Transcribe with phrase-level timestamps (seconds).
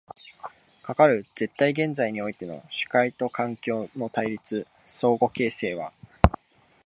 [0.81, 5.93] かかる絶対現在においての主体と環境との対立、相互形成は